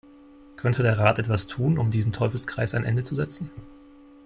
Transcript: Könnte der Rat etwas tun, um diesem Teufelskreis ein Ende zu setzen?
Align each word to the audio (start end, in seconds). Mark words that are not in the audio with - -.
Könnte 0.55 0.81
der 0.81 0.97
Rat 0.97 1.19
etwas 1.19 1.45
tun, 1.45 1.77
um 1.77 1.91
diesem 1.91 2.11
Teufelskreis 2.11 2.73
ein 2.73 2.85
Ende 2.85 3.03
zu 3.03 3.13
setzen? 3.13 3.51